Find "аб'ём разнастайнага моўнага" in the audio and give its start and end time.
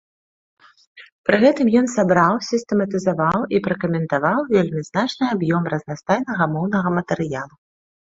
5.37-6.89